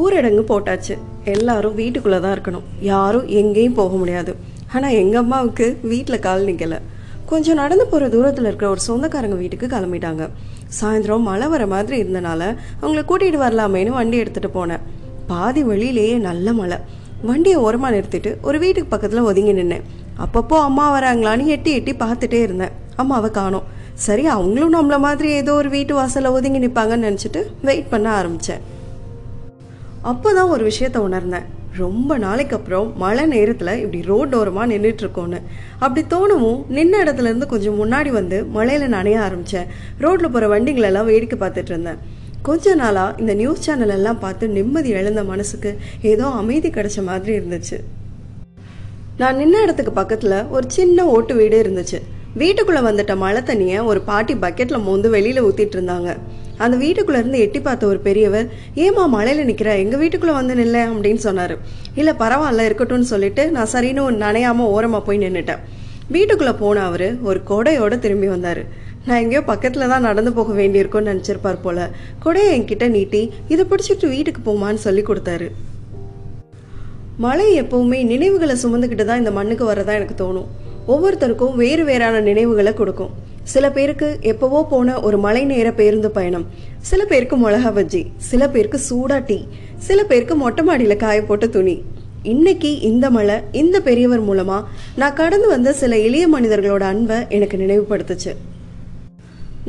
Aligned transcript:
ஊரடங்கு 0.00 0.44
போட்டாச்சு. 0.50 0.94
எல்லாரும் 1.34 1.74
வீட்டுக்குள்ளே 1.80 2.18
தான் 2.24 2.34
இருக்கணும். 2.36 2.66
யாரும் 2.90 3.26
எங்கேயும் 3.40 3.78
போக 3.80 3.92
முடியாது. 4.02 4.32
ஆனால் 4.74 4.96
எங்கள் 5.02 5.20
அம்மாவுக்கு 5.24 5.66
வீட்டில் 5.92 6.24
கால் 6.26 6.46
நிற்கலை 6.48 6.78
கொஞ்சம் 7.30 7.58
நடந்து 7.60 7.84
போகிற 7.86 8.04
தூரத்தில் 8.12 8.46
இருக்கிற 8.48 8.68
ஒரு 8.74 8.82
சொந்தக்காரங்க 8.86 9.36
வீட்டுக்கு 9.40 9.66
கிளம்பிட்டாங்க. 9.72 10.24
சாயந்தரம் 10.78 11.26
மழை 11.28 11.46
வர 11.54 11.62
மாதிரி 11.72 11.96
இருந்தனால 12.02 12.42
அவங்கள 12.80 13.02
கூட்டிகிட்டு 13.10 13.40
வரலாமேன்னு 13.44 13.92
வண்டி 13.98 14.16
எடுத்துகிட்டு 14.22 14.50
போனேன். 14.58 14.84
பாதி 15.30 15.62
வழியிலேயே 15.70 16.14
நல்ல 16.28 16.52
மழை. 16.60 16.78
வண்டியை 17.28 17.58
ஓரமாக 17.66 17.92
நிறுத்திட்டு 17.96 18.30
ஒரு 18.48 18.58
வீட்டுக்கு 18.64 18.92
பக்கத்தில் 18.94 19.28
ஒதுங்கி 19.30 19.54
நின்னேன். 19.60 19.84
அப்பப்போ 20.24 20.56
அம்மா 20.68 20.86
வராங்களான்னு 20.96 21.52
எட்டி 21.56 21.70
எட்டி 21.78 21.92
பார்த்துட்டே 22.04 22.40
இருந்தேன். 22.46 22.74
அம்மாவை 23.02 23.30
காணோம். 23.38 23.66
சரி 24.06 24.24
அவங்களும் 24.36 24.74
நம்மள 24.76 24.96
மாதிரி 25.06 25.28
ஏதோ 25.40 25.52
ஒரு 25.60 25.68
வீட்டு 25.76 25.92
வாசலில் 25.94 26.34
ஒதுங்கி 26.36 26.60
நிற்பாங்கன்னு 26.64 27.08
நினச்சிட்டு 27.08 27.40
வெயிட் 27.68 27.92
பண்ண 27.92 28.08
ஆரம்பித்தேன் 28.18 28.62
அப்போதான் 30.08 30.48
ஒரு 30.48 30.70
விஷயத்த 30.70 30.96
உணர்ந்தேன். 30.96 31.46
ரொம்ப 31.76 32.18
நாளைக்கு 32.18 32.56
அப்புறம் 32.56 32.92
மழை 32.96 33.24
நேரத்தில் 33.26 33.72
இப்படி 33.80 33.98
ரோட்டோரமாக 34.00 34.34
ஓரமாக 34.34 34.74
நின்றுட்டு 34.74 35.40
அப்படி 35.78 36.06
தோணவும் 36.10 36.60
நின்ன 36.76 36.94
இடத்துல 37.04 37.28
இருந்து 37.30 37.46
கொஞ்சம் 37.46 37.78
முன்னாடி 37.80 38.08
வந்து 38.08 38.44
மழையில் 38.44 38.92
நனைய 38.92 39.18
ஆரம்பித்தேன் 39.18 39.66
ரோட்டில் 39.98 40.30
போகிற 40.30 40.48
வண்டிங்களெல்லாம் 40.52 41.04
வேடிக்கை 41.04 41.38
பார்த்துட்டு 41.38 41.70
இருந்தேன். 41.74 42.00
கொஞ்ச 42.42 42.74
நாளாக 42.74 43.20
இந்த 43.20 43.34
நியூஸ் 43.34 43.60
சேனல் 43.60 43.88
எல்லாம் 43.88 44.18
பார்த்து 44.18 44.48
நிம்மதி 44.48 44.90
எழுந்த 44.90 45.24
மனசுக்கு 45.24 45.78
ஏதோ 46.02 46.26
அமைதி 46.26 46.70
கிடைச்ச 46.70 47.04
மாதிரி 47.04 47.38
இருந்துச்சு. 47.38 47.78
நான் 49.18 49.36
நின்ன 49.36 49.62
இடத்துக்கு 49.62 49.92
பக்கத்தில் 49.92 50.44
ஒரு 50.44 50.70
சின்ன 50.70 51.06
ஓட்டு 51.06 51.34
வீடு 51.34 51.62
இருந்துச்சு. 51.62 52.00
வீட்டுக்குள்ளே 52.34 52.80
வந்துட்ட 52.88 53.16
மழை 53.16 53.42
தண்ணியை 53.42 53.84
ஒரு 53.84 54.00
பாட்டி 54.00 54.34
பக்கெட்டில் 54.34 54.82
மோந்து 54.82 55.10
வெளியில் 55.10 55.42
ஊற்றிட்டு 55.42 55.76
இருந்தாங்க. 55.76 56.16
அந்த 56.58 56.76
வீட்டுக்குள்ளே 56.76 57.20
இருந்து 57.20 57.38
எட்டி 57.38 57.60
பார்த்த 57.60 57.86
ஒரு 57.86 57.98
பெரியவர் 57.98 58.46
ஏமா 58.84 59.04
மழையில் 59.08 59.44
நிற்கிற 59.44 59.76
எங்கள் 59.78 60.00
வீட்டுக்குள்ளே 60.02 60.34
வந்து 60.36 60.54
நில்ல? 60.54 60.78
அப்படின்னு 60.94 61.22
சொன்னார். 61.26 61.54
இல்லை 61.94 62.14
பரவாயில்ல 62.18 62.66
இருக்கட்டும்னு 62.68 63.12
சொல்லிட்டு 63.14 63.50
நான் 63.50 63.72
சரின்னு 63.72 64.04
நனையாமல் 64.24 64.72
ஓரமாக 64.76 65.04
போய் 65.04 65.18
நின்றுட்டேன் 65.18 65.62
வீட்டுக்குள்ளே 66.10 66.52
போன 66.52 66.84
அவர் 66.84 67.08
ஒரு 67.22 67.40
கொடையோடு 67.50 67.98
திரும்பி 67.98 68.28
வந்தார். 68.28 68.62
நான் 69.06 69.20
எங்கேயோ 69.22 69.42
பக்கத்தில் 69.42 69.88
தான் 69.88 70.06
நடந்து 70.08 70.32
போக 70.32 70.52
வேண்டியிருக்கும்னு 70.52 71.12
நினச்சிருப்பார் 71.12 71.62
போல. 71.62 71.88
கொடையை 72.24 72.52
என்கிட்ட 72.56 72.88
நீட்டி 72.88 73.32
இதை 73.48 73.66
பிடிச்சிட்டு 73.70 74.08
வீட்டுக்கு 74.08 74.42
போமான்னு 74.48 74.84
சொல்லி 74.86 75.02
கொடுத்தாரு. 75.02 75.48
மழை 77.16 77.62
எப்பவுமே 77.62 77.98
நினைவுகளை 78.04 78.56
சுமந்துக்கிட்டு 78.62 79.04
தான் 79.04 79.18
இந்த 79.18 79.30
மண்ணுக்கு 79.30 79.64
வரதான் 79.72 79.98
எனக்கு 80.00 80.16
தோணும். 80.24 80.48
ஒவ்வொருத்தருக்கும் 80.92 81.54
வேறு 81.54 81.84
வேறான 81.84 82.20
நினைவுகளை 82.20 82.72
கொடுக்கும். 82.74 83.10
சில 83.42 83.70
பேருக்கு 83.70 84.18
எப்பவோ 84.20 84.66
போன 84.70 85.00
ஒரு 85.00 85.18
மழை 85.18 85.44
நேர 85.44 85.72
பேருந்து 85.72 86.10
பயணம். 86.10 86.46
சில 86.90 87.04
பேருக்கு 87.04 87.36
மிளகா 87.36 87.70
பஜ்ஜி 87.78 88.02
சில 88.16 88.48
பேருக்கு 88.48 88.78
சூடா 88.88 89.18
டீ 89.26 89.38
சில 89.76 90.04
பேருக்கு 90.04 90.34
மொட்டை 90.34 90.62
மாடியில 90.66 90.96
காய 90.96 91.22
போட்ட 91.22 91.46
துணி. 91.46 91.76
இன்னைக்கு 92.22 92.70
இந்த 92.90 93.10
மலை 93.10 93.34
இந்த 93.52 93.80
பெரியவர் 93.80 94.24
மூலமா 94.28 94.64
நான் 94.96 95.18
கடந்து 95.20 95.48
வந்த 95.48 95.72
சில 95.72 95.98
எளிய 95.98 96.28
மனிதர்களோட 96.28 96.84
அன்பை 96.92 97.18
எனக்கு 97.28 97.56
நினைவுபடுத்துச்சு. 97.56 98.32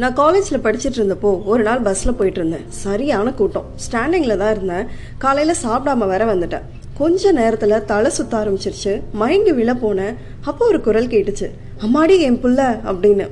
நான் 0.02 0.18
காலேஜில் 0.20 0.64
படிச்சுட்டு 0.66 0.98
இருந்தப்போ 1.00 1.30
ஒரு 1.52 1.64
நாள் 1.64 1.82
பஸ்ஸில் 1.86 2.18
போயிட்டு 2.20 2.40
இருந்தேன். 2.40 2.66
சரியான 2.84 3.32
கூட்டம். 3.40 3.66
ஸ்டாண்டிங்கில் 3.86 4.42
தான் 4.42 4.52
இருந்தேன். 4.56 4.86
காலையில் 5.24 5.62
சாப்பிடாம 5.64 6.08
வேற 6.12 6.24
வந்துட்டேன். 6.34 6.66
கொஞ்ச 7.00 7.32
நேரத்தில் 7.32 7.86
தலை 7.86 8.12
சுத்த 8.12 8.34
ஆரம்பிச்சிருச்சு. 8.40 8.94
மயங்கி 9.12 9.52
விழ 9.52 9.74
போனேன். 9.74 10.16
அப்போ 10.50 10.64
ஒரு 10.66 10.82
குரல் 10.82 11.08
கேட்டுச்சு. 11.08 11.48
அம்மாடி 11.86 12.18
என் 12.28 12.40
புள்ள 12.44 12.62
அப்படின்னு. 12.92 13.28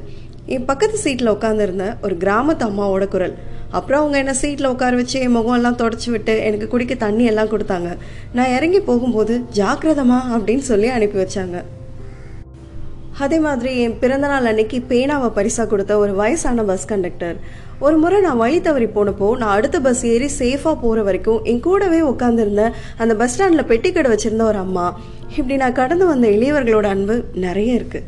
என் 0.56 0.66
பக்கத்து 0.66 0.98
சீட்டில் 0.98 1.32
உட்காந்துருந்த 1.32 1.88
ஒரு 2.04 2.18
கிராமத்து 2.26 2.66
அம்மாவோட 2.70 3.08
குரல். 3.08 3.36
அப்புறம் 3.78 4.02
அவங்க 4.02 4.18
என்ன 4.18 4.34
சீட்டில் 4.34 4.72
உட்கார 4.74 4.96
வச்சு 4.96 5.18
என் 5.20 5.36
முகம் 5.38 5.58
எல்லாம் 5.60 5.80
தொடச்சி 5.84 6.10
விட்டு 6.10 6.36
எனக்கு 6.50 6.68
குடிக்க 6.68 6.96
தண்ணி 6.96 7.24
எல்லாம் 7.24 7.52
கொடுத்தாங்க. 7.54 7.90
நான் 8.34 8.54
இறங்கி 8.58 8.80
போகும்போது 8.80 9.34
ஜாக்கிரதமா 9.56 10.20
அப்படின்னு 10.36 10.66
சொல்லி 10.74 10.88
அனுப்பி 10.88 11.20
வச்சாங்க. 11.24 11.58
அதே 13.18 13.40
மாதிரி 13.40 13.82
என் 13.82 14.00
பிறந்தநாள் 14.00 14.46
அன்னைக்கு 14.46 14.84
பேனாவை 14.90 15.30
பரிசாக 15.30 15.68
கொடுத்த 15.68 15.98
ஒரு 15.98 16.14
வயசான 16.16 16.64
பஸ் 16.64 16.86
கண்டக்டர் 16.86 17.38
ஒரு 17.80 17.98
முறை 17.98 18.22
நான் 18.22 18.38
வழி 18.38 18.62
தவறி 18.62 18.86
போனப்போ 18.86 19.38
நான் 19.38 19.56
அடுத்த 19.56 19.80
பஸ் 19.80 20.06
ஏறி 20.06 20.30
சேஃபாக 20.40 20.76
போகிற 20.82 21.04
வரைக்கும் 21.04 21.44
என் 21.44 21.60
கூடவே 21.60 22.02
உட்காந்துருந்த 22.02 22.72
அந்த 22.98 23.16
பஸ் 23.16 23.32
ஸ்டாண்டில் 23.32 23.66
பெட்டி 23.66 23.92
கடை 23.92 24.12
வச்சுருந்த 24.12 24.42
ஒரு 24.42 24.58
அம்மா. 24.58 25.00
இப்படி 25.30 25.56
நான் 25.56 25.74
கடந்து 25.74 26.06
வந்த 26.06 26.28
இளையவர்களோட 26.28 26.84
அன்பு 26.84 27.24
நிறைய 27.34 27.80
இருக்குது 27.80 28.06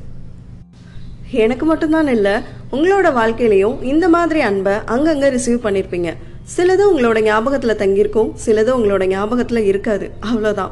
எனக்கு 1.32 1.66
மட்டும்தான் 1.66 2.08
இல்லை 2.08 2.36
உங்களோட 2.72 3.08
வாழ்க்கையிலையும் 3.14 3.84
இந்த 3.84 4.10
மாதிரி 4.10 4.42
அன்பை 4.42 4.74
அங்கங்கே 4.86 5.30
ரிசீவ் 5.30 5.66
பண்ணியிருப்பீங்க 5.66 6.12
சிலது 6.58 6.84
உங்களோட 6.92 7.22
ஞாபகத்தில் 7.22 7.76
தங்கியிருக்கும் 7.76 8.36
சிலது 8.46 8.72
உங்களோட 8.78 9.06
ஞாபகத்தில் 9.06 9.64
இருக்காது. 9.64 10.12
அவ்வளோதான் 10.32 10.72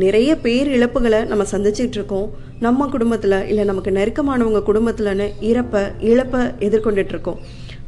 நிறைய 0.00 0.30
பேர் 0.36 0.68
இழப்புகளை 0.68 1.18
நம்ம 1.24 1.44
சந்திச்சிட்டு 1.50 1.96
இருக்கோம் 1.98 2.28
நம்ம 2.60 2.86
குடும்பத்தில் 2.86 3.36
இல்லை 3.48 3.64
நமக்கு 3.64 3.90
நெருக்கமானவங்க 3.96 4.60
குடும்பத்தில்னு 4.68 5.26
இறப்பை 5.48 5.82
இழப்பை 6.10 6.40
எதிர்கொண்டுட்டு 6.66 7.12
இருக்கோம் 7.14 7.40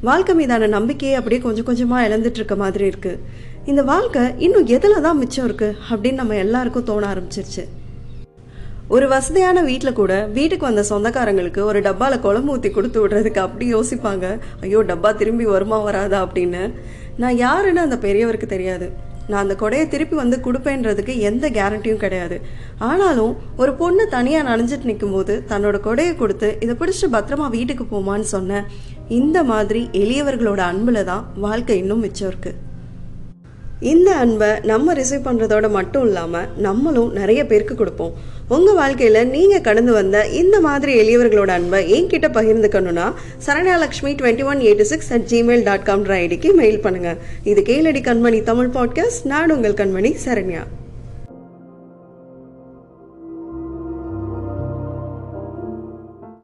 வாழ்க்கை 0.08 0.34
மீதான 0.34 0.66
நம்பிக்கையை 0.66 1.14
அப்படியே 1.18 1.40
கொஞ்சம் 1.44 1.66
கொஞ்சமாக 1.68 2.08
இழந்துட்டு 2.08 2.40
இருக்க 2.40 2.56
மாதிரி 2.62 2.84
இருக்குது 2.90 3.20
இந்த 3.64 3.82
வாழ்க்கை 3.82 4.24
இன்னும் 4.38 4.66
எதில் 4.66 5.04
தான் 5.06 5.18
மிச்சம் 5.20 5.46
இருக்குது 5.48 5.76
அப்படின்னு 5.90 6.20
நம்ம 6.22 6.36
எல்லாருக்கும் 6.44 6.86
தோண 6.90 7.06
ஆரம்பிச்சிருச்சு. 7.12 7.64
ஒரு 8.88 9.08
வசதியான 9.08 9.62
வீட்டில் 9.70 9.98
கூட 10.00 10.26
வீட்டுக்கு 10.26 10.68
வந்த 10.68 10.84
சொந்தக்காரங்களுக்கு 10.90 11.60
ஒரு 11.60 11.80
டப்பாவில் 11.80 12.24
குழம்பு 12.26 12.52
ஊற்றி 12.54 12.70
கொடுத்து 12.70 12.98
விடுறதுக்கு 13.02 13.40
அப்படி 13.46 13.66
யோசிப்பாங்க. 13.74 14.26
ஐயோ 14.60 14.82
டப்பா 14.90 15.16
திரும்பி 15.16 15.44
வருமா 15.44 15.78
வராதா 15.88 16.20
அப்படின்னு. 16.26 16.62
நான் 17.16 17.36
யாருன்னு 17.36 17.80
அந்த 17.80 17.98
பெரியவருக்கு 18.06 18.48
தெரியாது. 18.54 18.88
நான் 19.28 19.42
அந்த 19.44 19.54
கொடையை 19.62 19.86
திருப்பி 19.88 20.16
வந்து 20.16 20.36
கொடுப்பேன்றதுக்கு 20.46 21.14
எந்த 21.28 21.48
கேரண்டியும் 21.50 22.02
கிடையாது. 22.04 22.36
ஆனாலும் 22.90 23.32
ஒரு 23.56 23.72
பொண்ணு 23.80 24.04
தனியாக 24.16 24.48
நனைஞ்சிட்டு 24.50 24.90
நிற்கும்போது 24.90 25.36
தன்னோட 25.52 25.78
கொடையை 25.86 26.14
கொடுத்து 26.16 26.50
இதை 26.66 26.76
பிடிச்சி 26.82 27.08
பத்திரமா 27.16 27.48
வீட்டுக்கு 27.56 27.86
போமான்னு 27.94 28.28
சொன்னேன் 28.36 28.68
இந்த 29.20 29.38
மாதிரி 29.52 29.82
எளியவர்களோட 30.02 30.60
அன்பில் 30.72 31.02
தான் 31.04 31.24
வாழ்க்கை 31.46 31.78
இன்னும் 31.82 32.04
மிச்சம் 32.06 32.30
இருக்குது 32.32 32.72
இந்த 33.80 34.14
அன்பை 34.14 34.48
நம்ம 34.62 34.94
ரிசீவ் 34.94 35.26
பண்ணுறதோட 35.26 35.70
மட்டும் 35.70 36.06
இல்லாமல் 36.06 36.46
நம்மளும் 36.56 37.12
நிறைய 37.12 37.46
பேருக்கு 37.46 37.74
கொடுப்போம். 37.74 38.12
உங்கள் 38.48 38.74
வாழ்க்கையில் 38.74 39.28
நீங்கள் 39.28 39.60
கடந்து 39.60 39.92
வந்த 39.92 40.26
இந்த 40.26 40.60
மாதிரி 40.60 40.92
எளியவர்களோட 41.02 41.48
அன்பை 41.48 42.00
என்கிட்ட 42.00 42.28
பகிர்ந்துக்கணும்னா 42.32 43.12
Saranalakshmi 43.46 44.12
twenty 44.20 44.44
one 44.44 44.58
eighty 44.58 44.80
six 44.80 45.12
at 45.12 45.28
Gmail 45.32 45.62
dot 45.62 45.88
காம்ன்ற 45.88 46.14
ஐடிக்கு 46.26 46.54
மெயில் 46.54 46.80
பண்ணுங்கள் 46.80 47.16
இது 47.44 47.62
கேளடி 47.62 48.00
கண்மணி 48.00 48.42
தமிழ் 48.42 48.66
பாட்காஸ்ட் 48.66 49.24
நான் 49.24 49.50
உங்கள் 49.50 49.72
கண்மணி 49.72 50.14
சரண்யா. 50.24 50.83